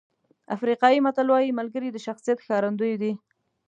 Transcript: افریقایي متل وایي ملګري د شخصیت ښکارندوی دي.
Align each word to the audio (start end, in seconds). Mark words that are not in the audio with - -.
افریقایي 0.55 0.99
متل 1.05 1.27
وایي 1.29 1.51
ملګري 1.59 1.89
د 1.91 1.97
شخصیت 2.05 2.37
ښکارندوی 2.43 2.93
دي. 3.01 3.11